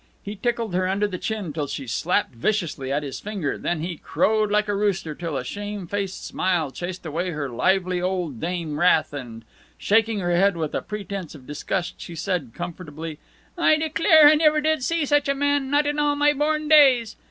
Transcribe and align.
He 0.23 0.35
tickled 0.35 0.73
her 0.73 0.87
under 0.87 1.07
the 1.07 1.19
chin 1.19 1.53
till 1.53 1.67
she 1.67 1.85
slapped 1.85 2.33
viciously 2.33 2.91
at 2.91 3.03
his 3.03 3.19
finger, 3.19 3.55
then 3.55 3.81
he 3.81 3.97
crowed 3.97 4.49
like 4.49 4.67
a 4.67 4.73
rooster 4.73 5.13
till 5.13 5.37
a 5.37 5.43
shame 5.43 5.85
faced 5.85 6.25
smile 6.25 6.71
chased 6.71 7.05
away 7.05 7.29
her 7.29 7.47
lively 7.49 8.01
old 8.01 8.39
dame 8.41 8.79
wrath 8.79 9.13
and, 9.13 9.45
shaking 9.77 10.17
her 10.17 10.35
head 10.35 10.57
with 10.57 10.73
a 10.73 10.81
pretense 10.81 11.35
of 11.35 11.45
disgust, 11.45 12.01
she 12.01 12.15
said, 12.15 12.49
comfortably, 12.55 13.19
"I 13.55 13.77
declare 13.77 14.27
I 14.27 14.33
never 14.33 14.59
did 14.59 14.81
see 14.83 15.05
such 15.05 15.29
a 15.29 15.35
man, 15.35 15.69
not 15.69 15.85
in 15.85 15.99
all 15.99 16.15
my 16.15 16.33
born 16.33 16.67
days." 16.67 17.15